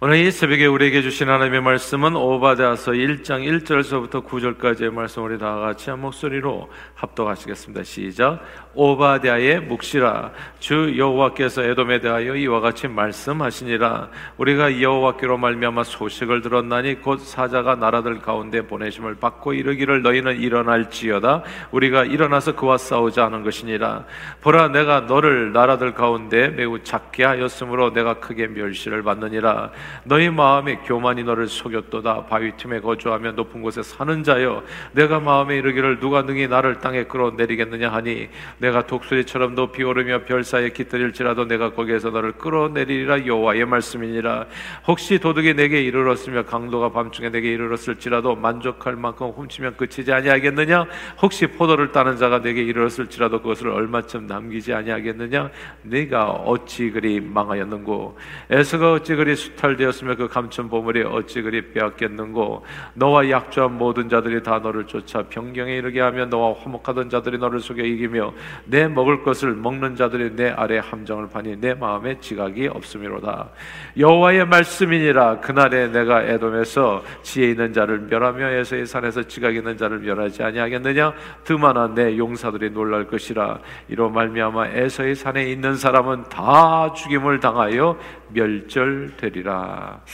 [0.00, 5.90] 오늘 이 새벽에 우리에게 주신 하나님의 말씀은 오바댜서 1장 1절서부터 9절까지의 말씀 우리 다 같이
[5.90, 7.82] 한 목소리로 합독하시겠습니다.
[7.82, 8.40] 시작.
[8.76, 10.30] 오바댜의 묵시라.
[10.60, 14.08] 주 여호와께서 에돔에 대하여 이와 같이 말씀하시니라.
[14.36, 21.42] 우리가 여호와께로 말미암아 소식을 들었나니 곧 사자가 나라들 가운데 보내심을 받고 이르기를 너희는 일어날지어다.
[21.72, 24.04] 우리가 일어나서 그와 싸우자 하는 것이니라.
[24.42, 29.72] 보라 내가 너를 나라들 가운데 매우 작게 하였으므로 내가 크게 멸시를 받느니라
[30.04, 32.26] 너희 마음에 교만이 너를 속였도다.
[32.26, 37.90] 바위 틈에 거주하며 높은 곳에 사는 자여 내가 마음에 이르기를 누가 능히 나를 땅에 끌어내리겠느냐
[37.92, 38.28] 하니
[38.58, 44.46] 내가 독수리처럼 높이 오르며 별 사이에 깃들일지라도 내가 거기에서 너를 끌어내리리라 여호와의 말씀이니라.
[44.86, 50.86] 혹시 도둑이 내게 이르렀으며 강도가 밤중에 내게 이르렀을지라도 만족할 만큼 훔치면 그치지 아니하겠느냐?
[51.22, 55.50] 혹시 포도를 따는 자가 내게 이르렀을지라도 그것을 얼마쯤 남기지 아니하겠느냐?
[55.82, 58.18] 네가 어찌 그리 망하였는고?
[58.50, 62.66] 에서가 어찌 그리 수탈 되었으며 그 감춘 보물이 어찌 그리 빼앗겼는고?
[62.92, 67.82] 너와 약조한 모든 자들이 다 너를 쫓아 병경에 이르게 하며 너와 화목하던 자들이 너를 속여
[67.82, 68.32] 이기며
[68.66, 73.48] 내 먹을 것을 먹는 자들이 내 아래 함정을 파니 내 마음에 지각이 없음이로다.
[73.96, 75.40] 여호와의 말씀이니라.
[75.40, 81.14] 그날에 내가 에돔에서 지혜 있는 자를 멸하며 에서의 산에서 지각 있는 자를 멸하지 아니하겠느냐?
[81.44, 83.58] 드만한 내 용사들이 놀랄 것이라.
[83.88, 87.96] 이로 말미암아 에서의 산에 있는 사람은 다 죽임을 당하여
[88.30, 90.04] 멸절되리라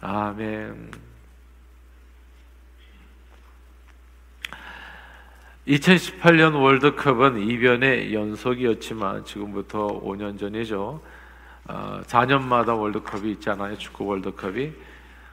[0.00, 0.90] 아멘
[5.66, 11.00] 2018년 월드컵은 이변의 연속이었지만 지금부터 5년 전이죠.
[11.68, 13.78] 어, 4년마다 월드컵이 있잖아요.
[13.78, 14.72] 축구 월드컵이.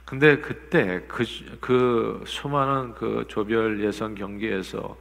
[0.06, 1.23] 근데 그때 그,
[1.60, 4.95] 그 수많은 그 조별 예선 경기에서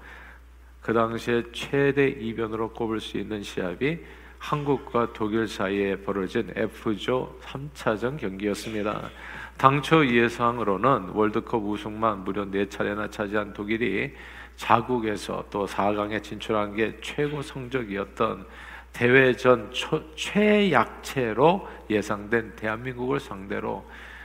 [0.81, 3.99] 그 당시에 최대 이변으로 꼽을 수 있는 시합이
[4.39, 9.11] 한국과 독일 사이에 벌어진 F조 3차전 경기였습니다.
[9.57, 14.15] 당초 예상으로는 월드컵 우승만 무려 4차례나 차지한 독일이
[14.57, 18.47] 자국에서 또 4강에 진출한 게 최고 성적이었던
[18.93, 19.71] 대회 전
[20.17, 23.85] 최약체로 예상된 대한민국을 상대로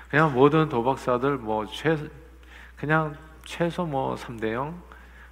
[0.09, 1.97] 그냥 모든 도박사들 뭐 최,
[2.75, 3.15] 그냥
[3.45, 4.81] 최소 뭐 3대 0,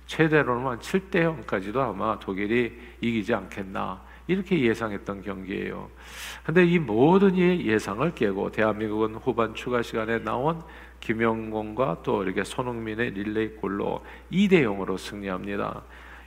[0.08, 5.90] 최대로는 7대 0까지도 아마 독일이 이기지 않겠나 이렇게 예상했던 경기예요.
[6.44, 10.62] 근데 이 모든 예상을 깨고 대한민국은 후반 추가 시간에 나온
[11.02, 15.84] 김영곤과 또 이렇게 손흥민의 릴레이 골로 2대 0으로 승리합니다.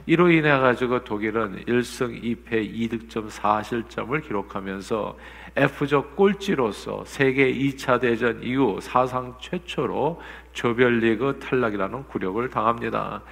[0.06, 5.16] 이로 인해 가지고 독일은 1승 2패 2득점 4실점을 기록하면서
[5.56, 10.20] F조 꼴찌로서 세계 2차 대전 이후 사상 최초로
[10.53, 13.22] 조별리그 탈락이라는 굴욕을 당합니다.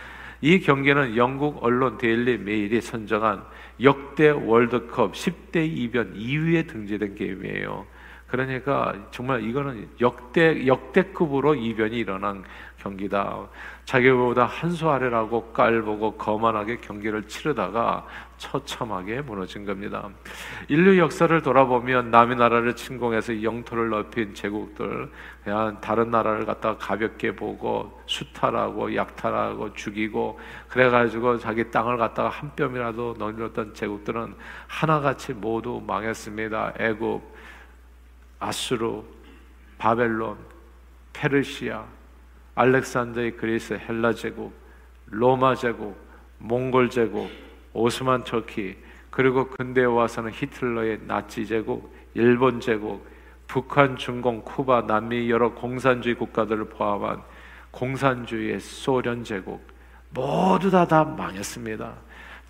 [0.45, 3.45] 이 경기는 영국 언론 데일리 메일이 선정한
[3.81, 7.87] 역대 월드컵 10대 이변 2위에 등재된 게임이에요.
[8.27, 12.43] 그러니까 정말 이거는 역대 역대급으로 이변이 일어난
[12.83, 13.47] 경기다.
[13.85, 18.07] 자기보다 한 수 아래라고 깔보고 거만하게 경기를 치르다가
[18.39, 20.09] 처참하게 무너진 겁니다.
[20.69, 25.11] 인류 역사를 돌아보면 남의 나라를 침공해서 영토를 넓힌 제국들,
[25.45, 33.17] 그냥 다른 나라를 갖다가 가볍게 보고 수탈하고 약탈하고 죽이고 그래가지고 자기 땅을 갖다가 한 뼘이라도
[33.19, 34.35] 넘겼던 제국들은
[34.67, 36.75] 하나같이 모두 망했습니다.
[36.79, 37.23] 애굽,
[38.39, 39.03] 아수르,
[39.79, 40.37] 바벨론,
[41.13, 41.85] 페르시아,
[42.55, 44.53] 알렉산더의 그리스 헬라 제국,
[45.07, 45.97] 로마 제국,
[46.39, 47.31] 몽골 제국,
[47.73, 48.77] 오스만 터키,
[49.11, 53.07] 그리고 근대에 와서는 히틀러의 나치 제국, 일본 제국,
[53.47, 57.23] 북한, 중공, 쿠바, 남미 여러 공산주의 국가들을 포함한
[57.71, 59.67] 공산주의의 소련 제국
[60.11, 61.95] 모두 다 다 망했습니다.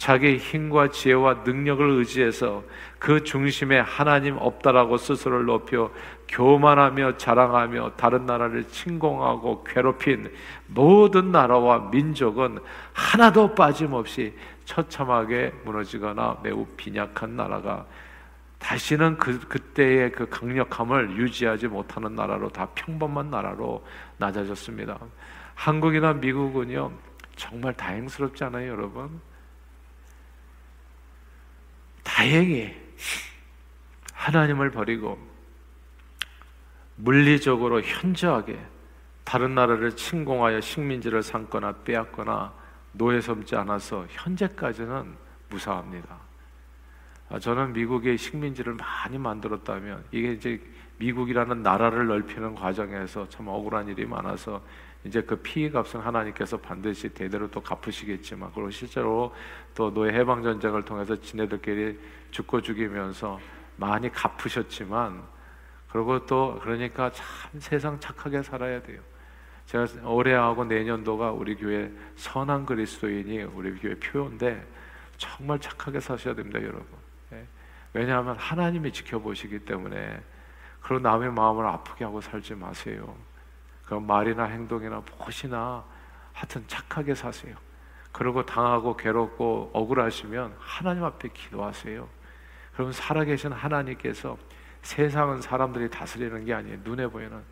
[0.03, 2.65] 자기 힘과 지혜와 능력을 의지해서
[2.99, 5.93] 그 중심에 하나님 없다라고 스스로를 높여
[6.27, 10.35] 교만하며 자랑하며 다른 나라를 침공하고 괴롭힌
[10.67, 12.59] 모든 나라와 민족은
[12.93, 17.87] 하나도 빠짐없이 처참하게 무너지거나 매우 빈약한 나라가
[18.59, 24.99] 다시는 그, 그때의 그 강력함을 유지하지 못하는 나라로 다 평범한 나라로 낮아졌습니다.
[25.55, 26.91] 한국이나 미국은요,
[27.37, 29.32] 정말 다행스럽지 않아요, 여러분?
[32.13, 32.71] 다행히
[34.13, 35.19] 하나님을 버리고
[36.97, 38.59] 물리적으로 현저하게
[39.25, 42.53] 다른 나라를 침공하여 식민지를 삼거나 빼앗거나
[42.93, 45.15] 노예 섬지 않아서 현재까지는
[45.49, 46.19] 무사합니다.
[47.31, 50.61] 아, 저는 미국의 식민지를 많이 만들었다면 이게 이제
[50.99, 54.63] 미국이라는 나라를 넓히는 과정에서 참 억울한 일이 많아서
[55.05, 59.35] 이제 그 피해 값은 하나님께서 반드시 대대로 또 갚으시겠지만 그리고 실제로
[59.75, 61.99] 또 노예 해방 전쟁을 통해서 지네들끼리
[62.31, 63.41] 죽고 죽이면서
[63.77, 65.23] 많이 갚으셨지만
[65.91, 67.27] 그리고 또 그러니까 참
[67.59, 69.01] 세상 착하게 살아야 돼요.
[69.67, 74.65] 제가 올해하고 내년도가 우리 교회 선한 그리스도인이 우리 교회 표인데
[75.17, 76.87] 정말 착하게 사셔야 됩니다, 여러분.
[77.33, 77.47] 예.
[77.93, 80.21] 왜냐하면 하나님이 지켜보시기 때문에
[80.81, 83.15] 그런 남의 마음을 아프게 하고 살지 마세요.
[83.93, 85.85] 그 말이나 행동이나 무엇이나
[86.33, 87.55] 하여튼 착하게 사세요.
[88.11, 92.09] 그리고 당하고 괴롭고 억울하시면 하나님 앞에 기도하세요.
[92.73, 94.39] 그러면 살아계신 하나님께서
[94.81, 96.79] 세상은 사람들이 다스리는 게 아니에요.
[96.85, 97.43] 눈에 보이는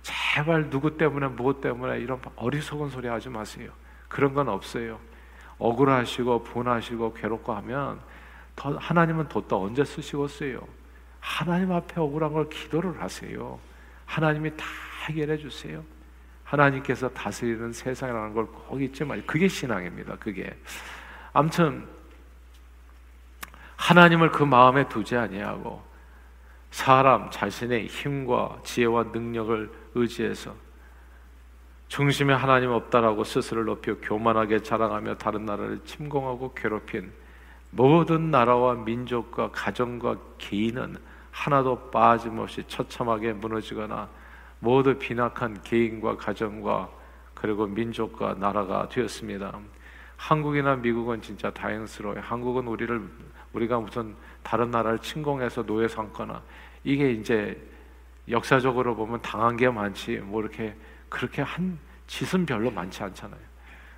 [0.00, 3.70] 제발 누구 때문에 무엇 때문에 이런 어리석은 소리 하지 마세요.
[4.08, 4.98] 그런 건 없어요.
[5.58, 8.00] 억울하시고 분하시고 괴롭고 하면
[8.56, 10.66] 더 하나님은 돛도 언제 쓰시겠어요?
[11.20, 13.58] 하나님 앞에 억울한 걸 기도를 하세요.
[14.06, 14.64] 하나님이 다
[15.04, 15.82] 해결해 주세요.
[16.44, 19.24] 하나님께서 다스리는 세상이라는 걸꼭 잊지 말.
[19.26, 20.16] 그게 신앙입니다.
[20.16, 20.54] 그게.
[21.32, 21.86] 아무튼
[23.76, 25.82] 하나님을 그 마음에 두지 아니하고
[26.70, 30.54] 사람 자신의 힘과 지혜와 능력을 의지해서
[31.88, 37.12] 중심에 하나님 없다라고 스스로를 높여 교만하게 자랑하며 다른 나라를 침공하고 괴롭힌
[37.70, 40.96] 모든 나라와 민족과 가정과 개인은
[41.30, 44.08] 하나도 빠짐없이 처참하게 무너지거나
[44.64, 46.90] 모두 빈악한 개인과 가정과
[47.34, 49.60] 그리고 민족과 나라가 되었습니다.
[50.16, 52.20] 한국이나 미국은 진짜 다행스러워요.
[52.22, 53.02] 한국은 우리를
[53.52, 56.42] 우리가 무슨 다른 나라를 침공해서 노예 삼거나
[56.82, 57.60] 이게 이제
[58.30, 60.74] 역사적으로 보면 당한 게 많지 뭐 이렇게
[61.10, 63.40] 그렇게 한 짓은 별로 많지 않잖아요.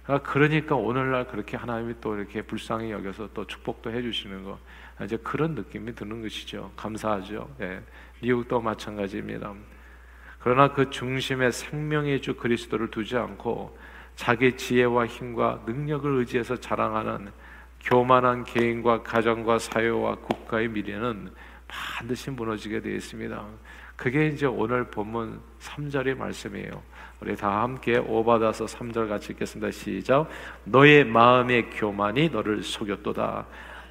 [0.02, 4.58] 그러니까, 그러니까 오늘날 그렇게 하나님이 또 이렇게 불쌍히 여겨서 또 축복도 해주시는 거
[5.04, 6.72] 이제 그런 느낌이 드는 것이죠.
[6.74, 7.54] 감사하죠.
[7.60, 7.80] 예.
[8.20, 9.54] 미국도 마찬가지입니다.
[10.38, 13.76] 그러나 그 중심에 생명의 주 그리스도를 두지 않고
[14.14, 17.30] 자기 지혜와 힘과 능력을 의지해서 자랑하는
[17.82, 21.30] 교만한 개인과 가정과 사회와 국가의 미래는
[21.68, 23.44] 반드시 무너지게 되어 있습니다.
[23.96, 26.82] 그게 이제 오늘 본문 3절의 말씀이에요.
[27.20, 29.70] 우리 다 함께 오받아서 3절 같이 읽겠습니다.
[29.70, 30.28] 시작.
[30.64, 33.46] 너의 마음의 교만이 너를 속였도다.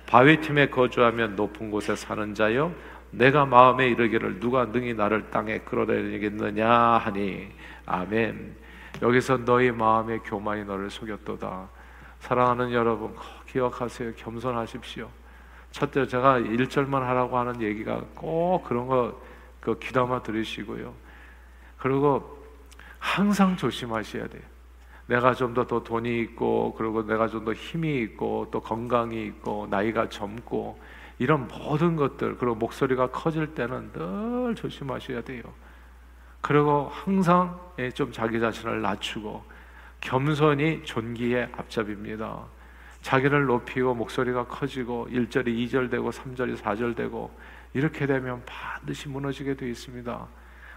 [0.06, 2.72] 바위 틈에 거주하며 높은 곳에 사는 자여
[3.18, 7.50] 내가 마음에 이르기를 누가 능히 나를 땅에 끌어내리겠느냐 하니
[7.86, 8.56] 아멘.
[9.02, 11.70] 여기서 너희 마음의 교만이 너를 속였도다.
[12.20, 13.16] 사랑하는 여러분
[13.50, 14.14] 기억하세요.
[14.16, 15.10] 겸손하십시오.
[15.72, 19.26] 첫째 제가 1절만 하라고 하는 얘기가 꼭 그런 거
[19.66, 20.94] 그 귀담아 들으시고요.
[21.80, 22.38] 그리고
[23.00, 24.44] 항상 조심하셔야 돼요.
[25.08, 29.68] 내가 좀 더 더 돈이 있고 그리고 내가 좀 더 힘이 있고 또 건강이 있고
[29.70, 30.80] 나이가 젊고
[31.18, 35.44] 이런 모든 것들 그리고 목소리가 커질 때는 늘 조심하셔야 돼요.
[36.42, 39.44] 그리고 항상 예, 좀 자기 자신을 낮추고
[40.02, 42.44] 겸손이 존귀의 앞잡입니다.
[43.02, 47.32] 자기를 높이고 목소리가 커지고 1절이 2절 되고 3절이 4절 되고
[47.74, 50.28] 이렇게 되면 반드시 무너지게 되어 있습니다.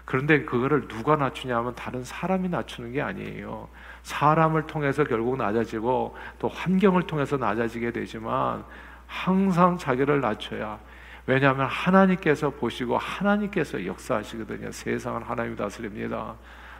[0.05, 3.67] 그런데 그거를 누가 낮추냐면 다른 사람이 낮추는 게 아니에요.
[4.01, 8.65] 사람을 통해서 결국 낮아지고 또 환경을 통해서 낮아지게 되지만
[9.09, 10.79] 항상 자기를 낮춰야
[11.25, 14.71] 왜냐하면 하나님께서 보시고 하나님께서 역사하시거든요.
[14.71, 16.35] 세상은 하나님이 다스립니다.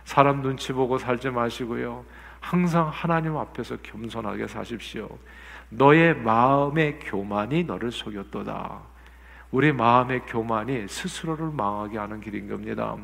[0.05, 2.03] 사람 눈치 보고 살지 마시고요.
[2.39, 5.09] 항상 하나님 앞에서 겸손하게 사십시오.
[5.69, 8.79] 너의 마음의 교만이 너를 속였도다.
[9.51, 12.95] 우리 마음의 교만이 스스로를 망하게 하는 길인 겁니다.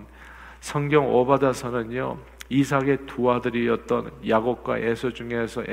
[0.61, 2.17] 성경 오바다서는요.
[2.49, 5.63] 이삭의 두 아들이었던 야곱과 에서 중에서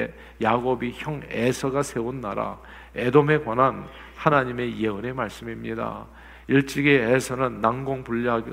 [0.41, 2.59] 야곱이 형 에서가 세운 나라
[2.95, 3.87] 에돔에 관한
[4.17, 6.07] 하나님의 예언의 말씀입니다.
[6.49, 8.49] 일찍이 에서는 난공불락,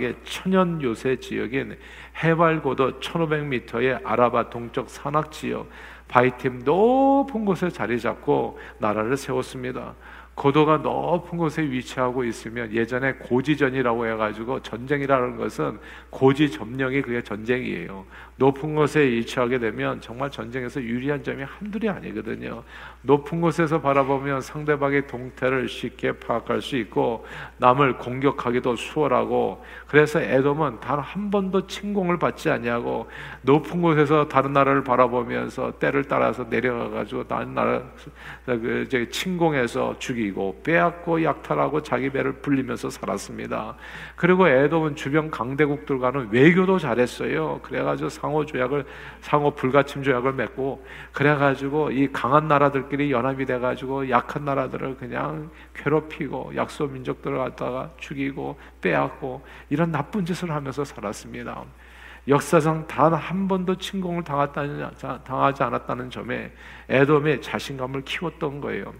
[0.00, 1.76] 의 천연 요새 지역인
[2.22, 5.68] 해발 고도 1500m의 아라바 동쪽 산악 지역
[6.08, 9.94] 바이팀 높은 곳에 자리 잡고 나라를 세웠습니다.
[10.34, 15.78] 고도가 높은 곳에 위치하고 있으면 예전에 고지전이라고 해가지고 전쟁이라는 것은
[16.10, 18.04] 고지 점령이 그게 전쟁이에요.
[18.36, 22.64] 높은 곳에 위치하게 되면 정말 전쟁에서 유리한 점이 한둘이 아니거든요.
[23.02, 27.24] 높은 곳에서 바라보면 상대방의 동태를 쉽게 파악할 수 있고
[27.58, 33.08] 남을 공격하기도 수월하고 그래서 에돔은 단 한 번도 침공을 받지 않냐고
[33.42, 37.82] 높은 곳에서 다른 나라를 바라보면서 때를 따라서 내려가 가지고 다른 나라
[38.46, 43.76] 그 침공해서 죽이고 빼앗고 약탈하고 자기 배를 불리면서 살았습니다.
[44.16, 47.60] 그리고 에돔은 주변 강대국들과는 외교도 잘했어요.
[47.62, 48.86] 그래 가지고 상호 조약을
[49.20, 56.86] 상호 불가침 조약을 맺고 그래가지고 이 강한 나라들끼리 연합이 돼가지고 약한 나라들을 그냥 괴롭히고 약소
[56.86, 61.64] 민족들을 갖다가 죽이고 빼앗고 이런 나쁜 짓을 하면서 살았습니다.
[62.26, 66.50] 역사상 단 한 번도 침공을 당하지 않았다는 점에
[66.88, 68.94] 에돔의 자신감을 키웠던 거예요.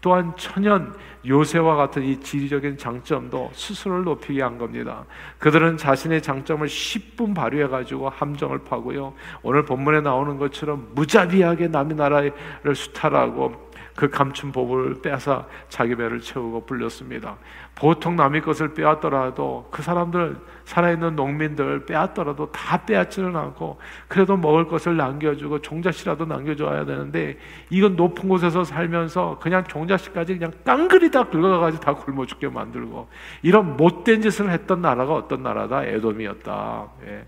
[0.00, 0.94] 또한 천연
[1.26, 5.04] 요새와 같은 이 지리적인 장점도 스스로를 높이게 한 겁니다.
[5.38, 9.12] 그들은 자신의 장점을 10분 발휘해 가지고 함정을 파고요.
[9.42, 12.32] 오늘 본문에 나오는 것처럼 무자비하게 남의 나라를
[12.74, 13.69] 수탈하고
[14.00, 17.36] 그 감춘 복을 빼앗아 자기 배를 채우고 불렸습니다.
[17.74, 23.78] 보통 남의 것을 빼앗더라도 그 사람들 살아있는 농민들 빼앗더라도 다 빼앗지는 않고
[24.08, 27.36] 그래도 먹을 것을 남겨주고 종자씨라도 남겨줘야 되는데
[27.68, 33.06] 이건 높은 곳에서 살면서 그냥 종자씨까지 그냥 깡그리 다 긁어가지고 다 굶어 죽게 만들고
[33.42, 35.84] 이런 못된 짓을 했던 나라가 어떤 나라다?
[35.84, 36.88] 에돔이었다.
[37.06, 37.26] 예.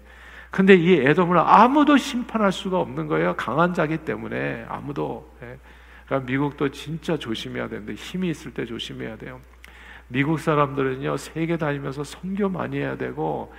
[0.50, 3.34] 근데 이 에돔을 아무도 심판할 수가 없는 거예요.
[3.36, 5.30] 강한 자기 때문에 아무도.
[5.42, 5.58] 예.
[6.12, 9.40] 그러니까 미국도 진짜 조심해야 되는데 힘이 있을 때 조심해야 돼요.
[10.08, 13.50] 미국 사람들은요 세계 다니면서 선교 많이 해야 되고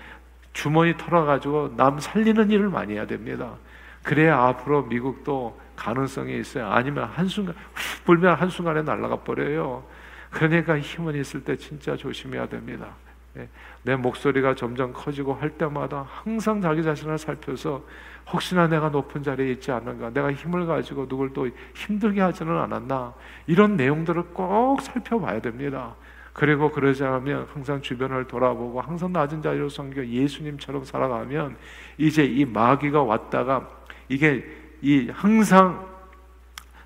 [0.54, 3.56] 주머니 털어가지고 남 살리는 일을 많이 해야 됩니다.
[4.04, 6.68] 그래야 앞으로 미국도 가능성이 있어요.
[6.68, 9.84] 아니면 한순간 훅 불면 한순간에 날아가 버려요.
[10.30, 12.96] 그러니까 힘은 있을 때 진짜 조심해야 됩니다.
[13.38, 13.50] 예.
[13.84, 17.84] 내 목소리가 점점 커지고 할 때마다 항상 자기 자신을 살펴서
[18.32, 23.14] 혹시나 내가 높은 자리에 있지 않는가, 내가 힘을 가지고 누굴 또 힘들게 하지는 않았나,
[23.48, 25.96] 이런 내용들을 꼭 살펴봐야 됩니다.
[26.32, 31.56] 그리고 그러지 않으면 항상 주변을 돌아보고 항상 낮은 자리로 섬겨 예수님처럼 살아가면
[31.98, 33.70] 이제 이 마귀가 왔다가
[34.10, 34.44] 이게
[34.82, 35.88] 이 항상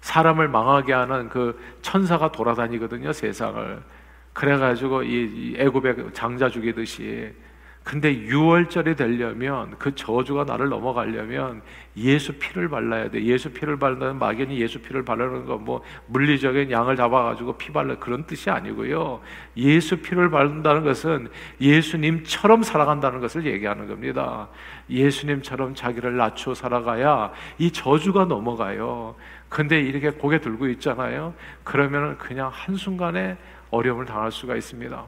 [0.01, 3.81] 사람을 망하게 하는 그 천사가 돌아다니거든요, 세상을.
[4.37, 7.33] 그래가지고 이 애굽의 장자 죽이듯이
[7.83, 11.63] 근데 6월절이 되려면 그 저주가 나를 넘어가려면
[11.95, 13.23] 예수 피를 발라야 돼.
[13.23, 18.51] 예수 피를 바르는 막연히 예수 피를 바르는 거뭐 물리적인 양을 잡아가지고 피 발라 그런 뜻이
[18.51, 19.21] 아니고요.
[19.55, 21.29] 예수 피를 바른다는 것은
[21.59, 24.49] 예수님처럼 살아간다는 것을 얘기하는 겁니다.
[24.87, 29.15] 예수님처럼 자기를 낮추어 살아가야 이 저주가 넘어가요.
[29.49, 31.33] 근데 이렇게 고개 들고 있잖아요.
[31.63, 33.37] 그러면 그냥 한순간에
[33.71, 35.05] 어려움을 당할 수가 있습니다.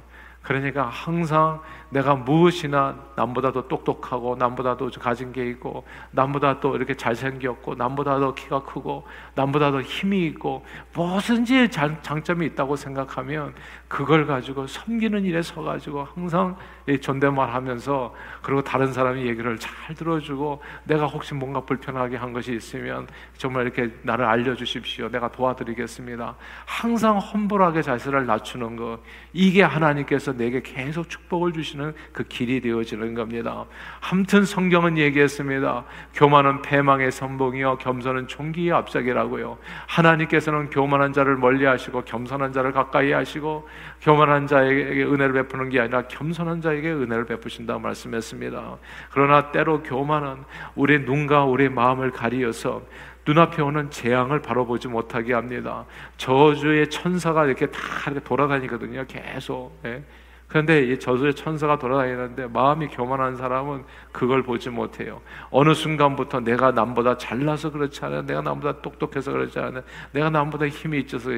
[0.50, 6.96] 그러니까 항상 내가 무엇이나 남보다 도 똑똑하고 남보다 도 가진 게 있고 남보다 또 이렇게
[6.96, 13.54] 잘생겼고 남보다 도 키가 크고 남보다 도 힘이 있고 무엇인지 장, 장점이 있다고 생각하면
[13.88, 16.56] 그걸 가지고 섬기는 일에 서가지고 항상
[17.02, 23.08] 존댓말 하면서 그리고 다른 사람이 얘기를 잘 들어주고 내가 혹시 뭔가 불편하게 한 것이 있으면
[23.38, 25.10] 정말 이렇게 나를 알려주십시오.
[25.10, 26.36] 내가 도와드리겠습니다.
[26.66, 29.00] 항상 험불하게 자신을 낮추는 것
[29.34, 33.66] 이게 하나님께서 내게 계속 축복을 주시는 그 길이 되어지는 겁니다.
[34.00, 35.84] 함튼 성경은 얘기했습니다.
[36.14, 39.58] 교만은 패망의 선봉이요 겸손은 총기의 앞사기라고요.
[39.88, 43.68] 하나님께서는 교만한 자를 멀리하시고 겸손한 자를 가까이 하시고
[44.02, 48.78] 교만한 자에게 은혜를 베푸는 게 아니라 겸손한 자에게 은혜를 베푸신다 말씀했습니다.
[49.12, 50.44] 그러나 때로 교만은
[50.76, 52.82] 우리 눈과 우리 마음을 가리어서
[53.28, 55.86] 눈앞에 오는 재앙을 바로 보지 못하게 합니다.
[56.18, 59.06] 저주의 천사가 이렇게 다 이렇게 돌아다니거든요.
[59.08, 59.78] 계속.
[59.86, 60.02] 예.
[60.50, 65.22] 그런데 이 저주의 천사가 돌아다니는데 마음이 교만한 사람은 그걸 보지 못해요.
[65.52, 71.02] 어느 순간부터 내가 남보다 잘나서 그렇지 않아, 내가 남보다 똑똑해서 그렇지 않아, 내가 남보다 힘이
[71.02, 71.30] 있어서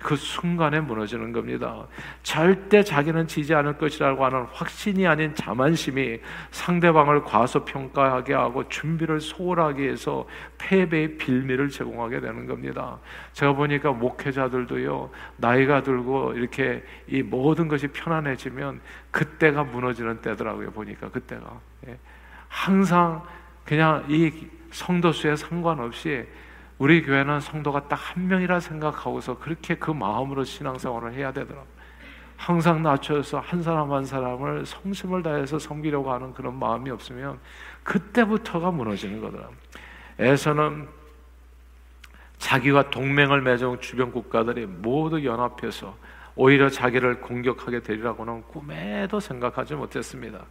[0.00, 1.86] 그 순간에 무너지는 겁니다.
[2.24, 6.18] 절대 자기는 지지 않을 것이라고 하는 확신이 아닌 자만심이
[6.50, 10.26] 상대방을 과소평가하게 하고 준비를 소홀하게 해서
[10.58, 12.98] 패배의 빌미를 제공하게 되는 겁니다.
[13.32, 18.55] 제가 보니까 목회자들도요, 나이가 들고 이렇게 이 모든 것이 편안해지면
[19.10, 21.60] 그때가 무너지는 때더라고요, 보니까 그때가.
[21.88, 21.98] 예.
[22.48, 23.22] 항상
[23.64, 26.26] 그냥 이 성도 수에 상관없이
[26.78, 31.76] 우리 교회는 성도가 딱 한 명이라 생각하고서 그렇게 그 마음으로 신앙생활을 해야 되더라고요.
[32.36, 37.38] 항상 낮춰서 한 사람 한 사람을 성심을 다해서 섬기려고 하는 그런 마음이 없으면
[37.82, 39.56] 그때부터가 무너지는 거더라고요.
[40.18, 40.88] 에서는
[42.38, 45.96] 자기와 동맹을 맺은 주변 국가들이 모두 연합해서
[46.36, 50.44] 오히려 자기를 공격하게 되리라고는 꿈에도 생각하지 못했습니다.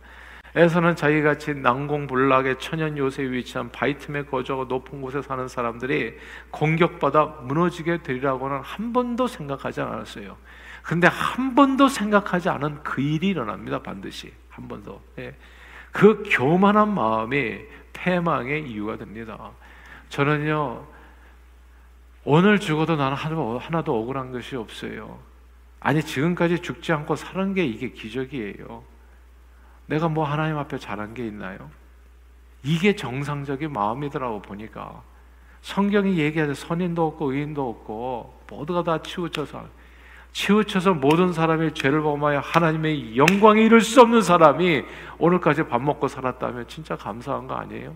[0.56, 6.18] 에서는 자기같이 난공불락의 천연 요새에 위치한 바이틈에 거주하고 높은 곳에 사는 사람들이
[6.50, 10.38] 공격받아 무너지게 되리라고는 한 번도 생각하지 않았어요.
[10.82, 13.80] 근데 한 번도 생각하지 않은 그 일이 일어납니다.
[13.80, 15.01] 반드시 한 번도.
[15.20, 15.36] 예.
[15.92, 17.60] 그 교만한 마음이
[17.92, 19.51] 패망의 이유가 됩니다.
[20.10, 20.86] 저는요
[22.24, 25.20] 오늘 죽어도 나는 하나도 억울한 것이 없어요.
[25.86, 28.84] 아니 지금까지 죽지 않고 사는 게 이게 기적이에요.
[29.86, 31.70] 내가 뭐 하나님 앞에 잘한 게 있나요?
[32.63, 35.04] 이게 정상적인 마음이더라고 보니까
[35.62, 39.63] 성경이 얘기하는 선인도 없고 의인도 없고 모두가 다 치우쳐서
[40.32, 44.84] 치우쳐서 모든 사람의 죄를 범하여 하나님의 영광에 이를 수 없는 사람이
[45.20, 47.96] 오늘까지 밥 먹고 살았다면 진짜 감사한 거 아니에요?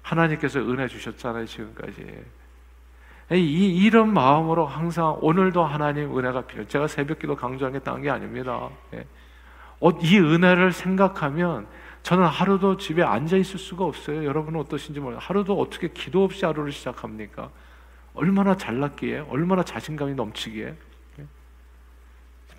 [0.00, 2.24] 하나님께서 은혜 주셨잖아요, 지금까지.
[3.36, 6.66] 이, 이런 마음으로 항상 오늘도 하나님 은혜가 필요.
[6.66, 8.70] 제가 새벽 기도 강조하겠다는 게 아닙니다.
[8.94, 9.06] 예.
[9.80, 11.66] 어, 이 은혜를 생각하면
[12.02, 14.24] 저는 하루도 집에 앉아 있을 수가 없어요.
[14.24, 15.18] 여러분은 어떠신지 몰라요.
[15.20, 17.50] 하루도 어떻게 기도 없이 하루를 시작합니까?
[18.14, 20.74] 얼마나 잘났기에, 얼마나 자신감이 넘치기에.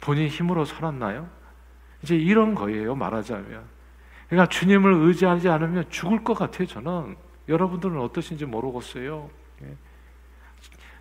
[0.01, 1.27] 본인 힘으로 살았나요?
[2.03, 3.63] 이제 이런 거예요, 말하자면.
[4.29, 7.17] 그러니까 주님을 의지하지 않으면 죽을 것 같아요, 저는.
[7.47, 9.29] 여러분들은 어떠신지 모르겠어요.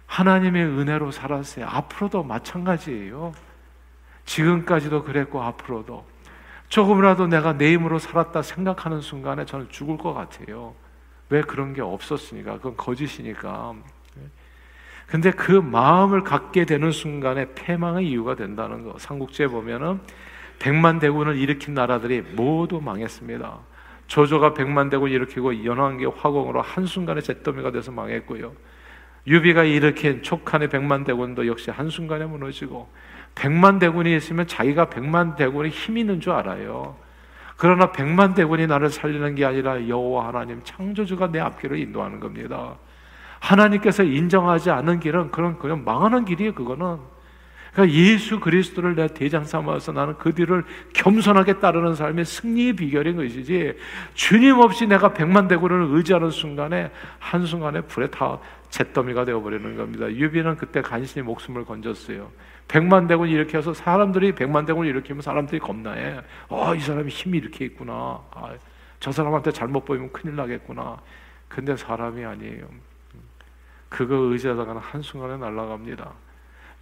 [0.09, 0.15] 예.
[0.19, 1.67] 하나님의 은혜로 살았어요.
[1.67, 3.33] 앞으로도 마찬가지예요.
[4.25, 6.05] 지금까지도 그랬고, 앞으로도.
[6.69, 10.75] 조금이라도 내가 내 힘으로 살았다 생각하는 순간에 저는 죽을 것 같아요.
[11.31, 12.57] 왜 그런 게 없었으니까.
[12.57, 13.75] 그건 거짓이니까.
[15.07, 18.99] 근데 그 마음을 갖게 되는 순간에 패망의 이유가 된다는 거.
[18.99, 20.01] 삼국지에 보면은
[20.59, 23.59] 백만 대군을 일으킨 나라들이 모두 망했습니다.
[24.07, 28.53] 조조가 백만 대군 일으키고 연왕기 화공으로 한순간에 잿더미가 돼서 망했고요.
[29.29, 32.89] 유비가 일으킨 촉한의 백만 대군도 역시 한순간에 무너지고
[33.35, 36.97] 백만 대군이 있으면 자기가 백만 대군이 힘 있는 줄 알아요.
[37.57, 42.77] 그러나 백만 대군이 나를 살리는 게 아니라 여호와 하나님 창조주가 내 앞길을 인도하는 겁니다.
[43.41, 46.55] 하나님께서 인정하지 않는 길은 그런 그냥 망하는 길이에요.
[46.55, 46.99] 그거는
[47.73, 53.75] 그러니까 예수 그리스도를 내 대장 삼아서 나는 그 뒤를 겸손하게 따르는 삶의 승리의 비결인 것이지
[54.15, 58.39] 주님 없이 내가 백만 대군을 의지하는 순간에 한 순간에 불에 다
[58.71, 60.11] 잿더미가 되어버리는 겁니다.
[60.11, 62.31] 유비는 그때 간신히 목숨을 건졌어요.
[62.69, 66.21] 백만 대군 일으켜서 사람들이 백만 대군을 일으키면 사람들이 겁나해.
[66.49, 68.21] 어, 이 사람이 힘이 이렇게 있구나.
[68.31, 68.55] 아,
[69.01, 70.99] 저 사람한테 잘못 보이면 큰일 나겠구나.
[71.49, 72.67] 근데 사람이 아니에요.
[73.89, 76.13] 그거 의지하다가는 한순간에 날아갑니다.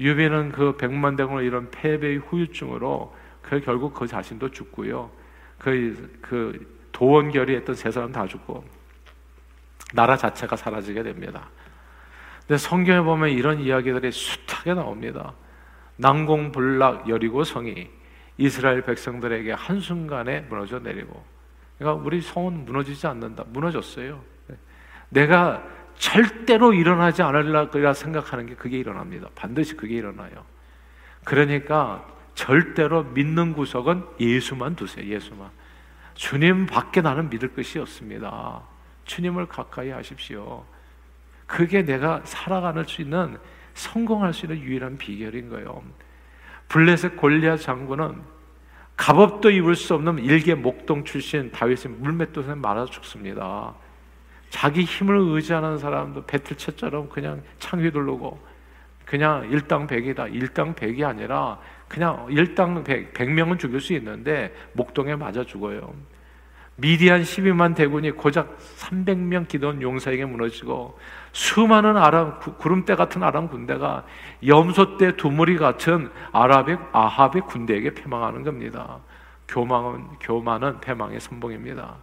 [0.01, 5.11] 유비는 그 백만 대군을 이런 패배의 후유증으로 그 결국 그 자신도 죽고요.
[5.59, 8.65] 그, 그 도원결의 했던 세 사람 다 죽고
[9.95, 11.49] 나라 자체가 사라지게 됩니다.
[12.47, 15.35] 근데 성경에 보면 이런 이야기들이 숱하게 나옵니다.
[15.97, 17.89] 난공불락 여리고 성이
[18.39, 21.25] 이스라엘 백성들에게 한순간에 무너져 내리고
[21.79, 23.45] 그러니까 우리 성은 무너지지 않는다.
[23.49, 24.23] 무너졌어요.
[25.09, 25.63] 내가
[25.97, 29.29] 절대로 일어나지 않으려 고 생각하는 게 그게 일어납니다.
[29.35, 30.45] 반드시 그게 일어나요.
[31.25, 35.07] 그러니까 절대로 믿는 구석은 예수만 두세요.
[35.07, 35.51] 예수만.
[36.15, 38.63] 주님 밖에 나는 믿을 것이 없습니다.
[39.05, 40.65] 주님을 가까이 하십시오.
[41.47, 43.37] 그게 내가 살아가는 수 있는
[43.75, 45.83] 성공할 수 있는 유일한 비결인 거예요.
[46.69, 48.21] 블레셋 골리앗 장군은
[48.97, 53.75] 갑업도 입을 수 없는 일개 목동 출신 다윗의 물맷돌에 말아 죽습니다.
[54.49, 58.41] 자기 힘을 의지하는 사람도 배틀채처럼 그냥 창 휘두르고
[59.05, 60.29] 그냥 일당백이다.
[60.29, 65.95] 일당백이 아니라 그냥 일당백, 백명은 죽일 수 있는데 목동에 맞아 죽어요.
[66.77, 70.99] 미디안 12만 대군이 고작 300명 기도원 용사에게 무너지고
[71.37, 74.05] 수많은 아람 구름대 같은 아람 군대가
[74.47, 79.01] 염소대 두머리 같은 아랍의 아합의 군대에게 패망하는 겁니다.
[79.47, 81.97] 교만은 교만은 패망의 선봉입니다.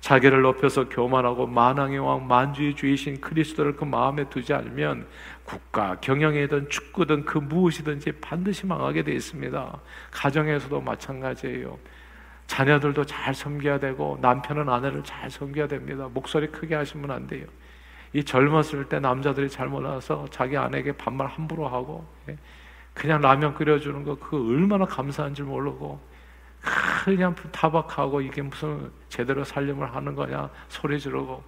[0.00, 5.06] 자기를 높여서 교만하고 만왕의 왕 만주의 주이신 그리스도를 그 마음에 두지 않으면
[5.44, 9.78] 국가 경영이든 축구든 그 무엇이든지 반드시 망하게 되어 있습니다.
[10.10, 11.78] 가정에서도 마찬가지예요.
[12.48, 16.08] 자녀들도 잘 섬겨야 되고 남편은 아내를 잘 섬겨야 됩니다.
[16.12, 17.46] 목소리 크게 하시면 안 돼요.
[18.12, 22.36] 이 젊었을 때 남자들이 잘못 와서 자기 아내에게 반말 함부로 하고 예,
[22.92, 26.00] 그냥 라면 끓여주는 거 그거 얼마나 감사한 줄 모르고
[27.04, 31.42] 그냥 타박하고 이게 무슨 제대로 살림을 하는 거냐 소리 지르고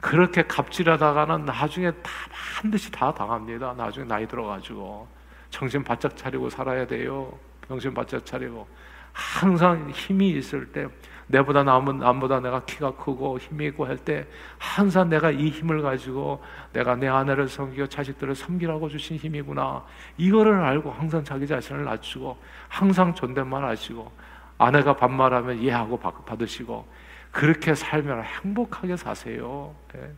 [0.00, 2.10] 그렇게 갑질하다가는 나중에 다
[2.56, 3.72] 반드시 다 당합니다.
[3.72, 5.08] 나중에 나이 들어가지고
[5.50, 7.36] 정신 바짝 차리고 살아야 돼요.
[7.66, 8.66] 정신 바짝 차리고
[9.12, 10.86] 항상 힘이 있을 때
[11.28, 14.26] 내보다 남은 남보다 내가 키가 크고 힘이 있고 할 때
[14.58, 19.84] 항상 내가 이 힘을 가지고 내가 내 아내를 섬기고 자식들을 섬기라고 주신 힘이구나
[20.16, 22.36] 이거를 알고 항상 자기 자신을 낮추고
[22.68, 24.10] 항상 존댓말 하시고
[24.58, 26.86] 아내가 반말하면 이해하고 받으시고
[27.30, 29.74] 그렇게 살면 행복하게 사세요.
[29.92, 30.10] 네.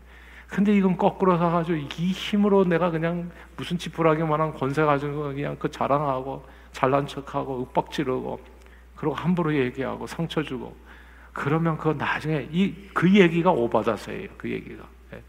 [0.49, 6.45] 근데 이건 거꾸로 사가지고 이 힘으로 내가 그냥 무슨 지푸라기만한 권세 가지고 그냥 그 자랑하고
[6.73, 8.41] 잘난 척하고 윽박 지르고
[8.97, 10.75] 그리고 함부로 얘기하고 상처 주고
[11.33, 14.29] 그러면 그 나중에 이 그 얘기가 오바다서예요.
[14.37, 14.85] 그 얘기가.
[15.11, 15.23] 네.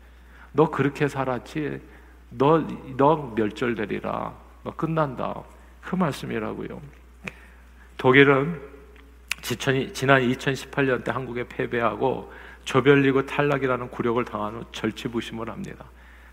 [0.52, 1.80] 너 그렇게 살았지.
[2.30, 2.62] 너
[2.98, 4.34] 너 멸절되리라.
[4.64, 5.44] 너 끝난다.
[5.82, 6.82] 그 말씀이라고요.
[7.98, 8.60] 독일은
[9.42, 12.32] 지난 2018년 때 한국에 패배하고
[12.64, 15.86] 조별리그 탈락이라는 굴욕을 당한 후 절치부심을 합니다.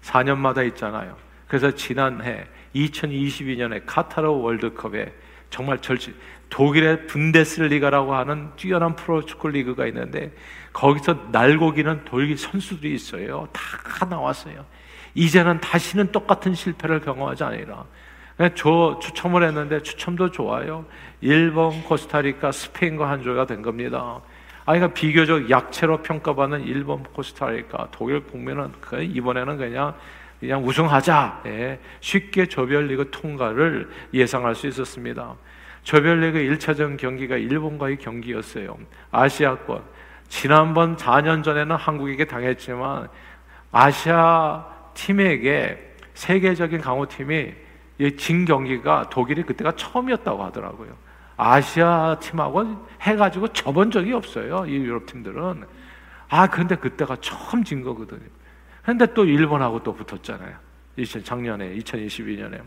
[0.02, 1.16] 4년마다 있잖아요.
[1.46, 5.12] 그래서 지난해 2022년에 카타르 월드컵에
[5.50, 6.14] 정말 절치
[6.50, 10.32] 독일의 분데스리가라고 하는 뛰어난 프로축구 리그가 있는데
[10.72, 13.48] 거기서 날고기는 독일 선수들이 있어요.
[13.52, 14.64] 다 나왔어요.
[15.14, 17.84] 이제는 다시는 똑같은 실패를 경험하지 않으라.
[18.54, 20.84] 저 추첨을 했는데 추첨도 좋아요.
[21.20, 24.20] 일본, 코스타리카, 스페인과 한 조가 된 겁니다.
[24.64, 29.94] 아이가 비교적 약체로 평가받는 일본, 코스타리카, 독일 국민은 이번에는 그냥
[30.40, 31.42] 그냥 우승하자.
[31.46, 35.34] 예, 쉽게 조별리그 통과를 예상할 수 있었습니다.
[35.82, 38.78] 조별리그 1차전 경기가 일본과의 경기였어요.
[39.10, 39.82] 아시아권.
[40.28, 43.08] 지난번 4년 전에는 한국에게 당했지만
[43.72, 47.54] 아시아 팀에게 세계적인 강호팀이
[48.16, 50.90] 진 경기가 독일이 그때가 처음이었다고 하더라고요.
[51.36, 54.66] 아시아 팀하고 해가지고 접은 적이 없어요.
[54.66, 55.64] 이 유럽 팀들은.
[56.28, 58.28] 아, 근데 그때가 처음 진 거거든요.
[58.88, 60.56] 근데 또 일본하고 또 붙었잖아요.
[61.22, 62.58] 작년에, 2022년에.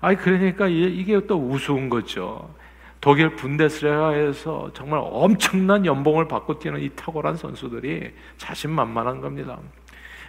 [0.00, 2.52] 아니, 그러니까 이게 또 우스운 거죠.
[3.00, 9.60] 독일 분데스리가에서 정말 엄청난 연봉을 받고 뛰는 이 탁월한 선수들이 자신만만한 겁니다.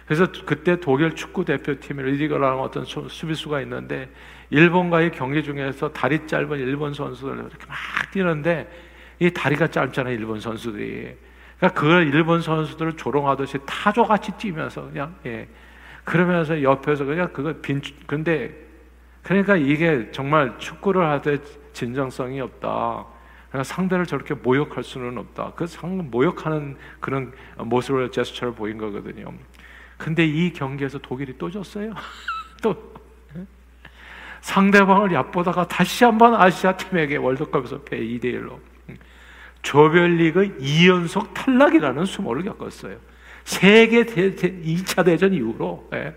[0.06, 4.08] 그래서 그때 독일 축구 대표팀 리디거라는 어떤 수비수가 있는데
[4.50, 7.76] 일본과의 경기 중에서 다리 짧은 일본 선수들 이렇게 막
[8.12, 8.70] 뛰는데
[9.18, 11.16] 이 다리가 짧잖아요 일본 선수들이.
[11.64, 15.48] 그러니까 그걸 일본 선수들을 조롱하듯이 타조같이 뛰면서 그냥 예.
[16.04, 18.54] 그러면서 옆에서 그냥 그거 빈 근데
[19.22, 21.38] 그러니까 이게 정말 축구를 하되
[21.72, 23.06] 진정성이 없다.
[23.48, 25.52] 그러니까 상대를 저렇게 모욕할 수는 없다.
[25.56, 29.32] 그 상 모욕하는 그런 모습을 제스처를 보인 거거든요.
[29.96, 31.94] 근데 이 경기에서 독일이 또 졌어요.
[32.62, 32.76] 또
[34.42, 38.58] 상대방을 얕보다가 다시 한번 아시아 팀에게 월드컵에서 패 2대 1로
[39.64, 42.98] 조별리그 2연속 탈락이라는 수모를 겪었어요.
[43.44, 46.14] 세계 대, 대, 2차 대전 이후로 예.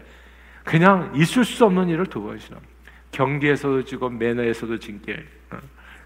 [0.63, 2.59] 그냥 있을 수 없는 일을 두 번이나
[3.11, 5.25] 경기에서도 지고 매너에서도 진게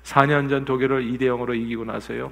[0.03, 2.31] 4년 전 독일을 2대 0으로 이기고 나서요.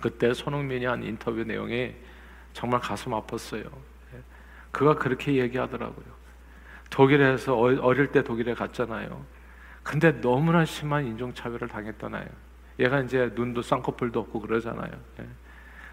[0.00, 1.92] 그때 손흥민이 한 인터뷰 내용이
[2.52, 3.64] 정말 가슴 아팠어요.
[3.64, 4.18] 예.
[4.70, 6.06] 그가 그렇게 얘기하더라고요.
[6.88, 9.24] 독일에서 어릴 때 독일에 갔잖아요.
[9.82, 12.43] 근데 너무나 심한 인종차별을 당했잖아요.
[12.78, 14.90] 얘가 이제 눈도 쌍꺼풀도 없고 그러잖아요.
[15.20, 15.26] 예.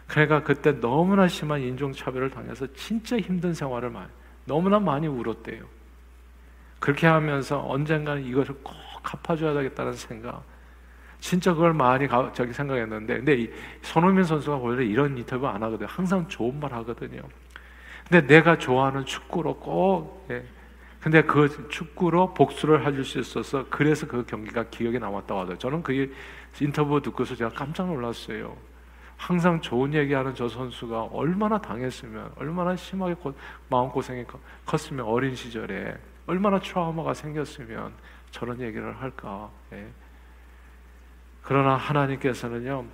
[0.08, 4.10] 그러니까 그때 너무나 심한 인종차별을 당해서 진짜 힘든 생활을 많이,
[4.46, 5.64] 너무나 많이 울었대요.
[6.80, 10.44] 그렇게 하면서 언젠가는 이것을 꼭 갚아줘야 되겠다는 생각.
[11.20, 13.50] 진짜 그걸 많이 가, 저기 생각했는데, 근데 이
[13.84, 15.88] 손흥민 선수가 원래 이런 인터뷰 안 하거든요.
[15.90, 17.22] 항상 좋은 말 하거든요.
[18.10, 20.44] 근데 내가 좋아하는 축구로 꼭 예,
[21.00, 25.58] 근데 그 축구로 복수를 해줄 수 있어서 그래서 그 경기가 기억에 남았다고 하더라고요.
[25.58, 26.14] 저는 그
[26.60, 28.56] 인터뷰 듣고서 제가 깜짝 놀랐어요.
[29.18, 33.34] 항상 좋은 얘기하는 저 선수가 얼마나 당했으면, 얼마나 심하게 고,
[33.70, 34.26] 마음고생이
[34.66, 37.94] 컸으면 어린 시절에 얼마나 트라우마가 생겼으면
[38.32, 39.50] 저런 얘기를 할까.
[39.74, 39.88] 예.
[41.44, 42.86] 그러나 하나님께서는요,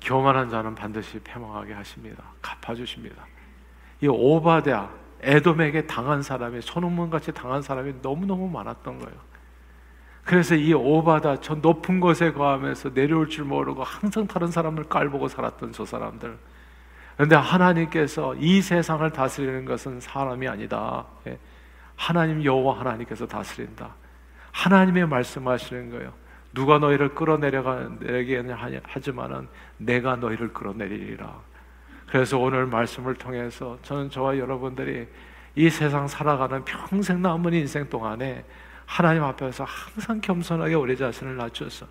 [0.00, 2.24] 교만한 자는 반드시 패망하게 하십니다.
[2.40, 3.26] 갚아주십니다.
[4.00, 4.88] 이 오바댜,
[5.20, 9.30] 에돔에게 당한 사람이 손흥민 같이 당한 사람이 너무너무 많았던 거예요.
[10.30, 15.72] 그래서 이 오바다 저 높은 곳에 거하면서 내려올 줄 모르고 항상 다른 사람을 깔보고 살았던
[15.72, 16.38] 저 사람들.
[17.16, 21.04] 그런데 하나님께서 이 세상을 다스리는 것은 사람이 아니다.
[21.26, 21.36] 예.
[21.96, 23.92] 하나님 여호와 하나님께서 다스린다.
[24.52, 26.12] 하나님의 말씀하시는 거예요.
[26.54, 28.44] 누가 너희를 끌어내려가게
[28.84, 31.40] 하지만은 내가 너희를 끌어내리리라.
[32.06, 35.08] 그래서 오늘 말씀을 통해서 저는 저와 여러분들이
[35.56, 38.44] 이 세상 살아가는 평생 남은 인생 동안에
[38.90, 41.86] 하나님 앞에서 항상 겸손하게 우리 자신을 낮춰서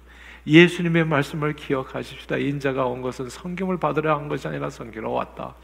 [0.46, 2.36] 예수님의 말씀을 기억하십시다.
[2.36, 5.56] 인자가 온 것은 성경을 받으려 한 것이 아니라 성기로 왔다.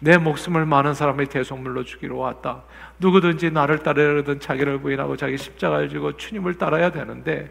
[0.00, 2.62] 내 목숨을 많은 사람의 대속물로 주기로 왔다.
[2.98, 7.50] 누구든지 나를 따르려든 자기를 부인하고 자기 십자가를 지고 주님을 따라야 되는데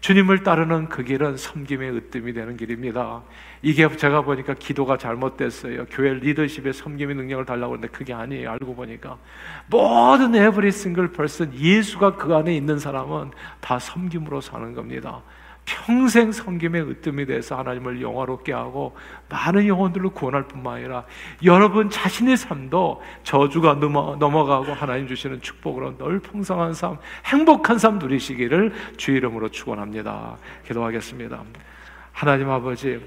[0.00, 3.22] 주님을 따르는 그 길은 섬김의 으뜸이 되는 길입니다.
[3.62, 5.86] 이게 제가 보니까 기도가 잘못됐어요.
[5.86, 8.50] 교회 리더십에 섬김의 능력을 달라고 하는데 그게 아니에요.
[8.50, 9.16] 알고 보니까
[9.66, 13.30] 모든 every single person 예수가 그 안에 있는 사람은
[13.62, 15.22] 다 섬김으로 사는 겁니다.
[15.64, 18.96] 평생 섬김의 으뜸이 돼서 하나님을 영화롭게 하고
[19.28, 21.04] 많은 영혼들을 구원할 뿐만 아니라
[21.42, 28.72] 여러분 자신의 삶도 저주가 넘어, 넘어가고 하나님 주시는 축복으로 늘 풍성한 삶, 행복한 삶 누리시기를
[28.96, 30.36] 주 이름으로 축원합니다.
[30.66, 31.42] 기도하겠습니다.
[32.12, 33.00] 하나님 아버지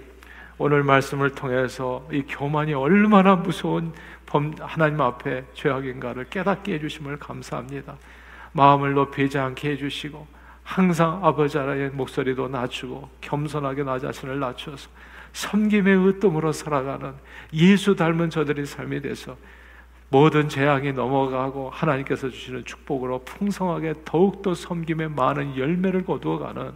[0.58, 3.94] 오늘 말씀을 통해서 이 교만이 얼마나 무서운
[4.26, 7.96] 범, 하나님 앞에 죄악인가를 깨닫게 해주심을 감사합니다.
[8.54, 10.37] 마음을 높이지 않게 해주시고
[10.68, 14.90] 항상 아버지 하나의 목소리도 낮추고 겸손하게 나 자신을 낮춰서
[15.32, 17.14] 섬김의 으뜸으로 살아가는
[17.54, 19.38] 예수 닮은 저들의 삶이 돼서
[20.10, 26.74] 모든 재앙이 넘어가고 하나님께서 주시는 축복으로 풍성하게 더욱더 섬김에 많은 열매를 거두어가는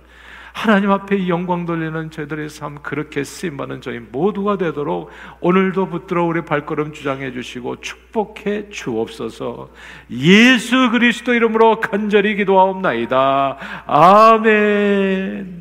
[0.53, 5.09] 하나님 앞에 영광 돌리는 저희들의 삶 그렇게 쓰임받는 저희 모두가 되도록
[5.39, 9.69] 오늘도 붙들어 우리 발걸음 주장해 주시고 축복해 주옵소서.
[10.11, 13.57] 예수 그리스도 이름으로 간절히 기도하옵나이다.
[13.85, 15.60] 아멘